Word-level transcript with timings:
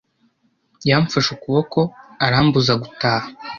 Yamfashe 0.89 1.29
ukuboko 1.35 1.79
arambuza 2.25 2.73
gutaha. 2.81 3.27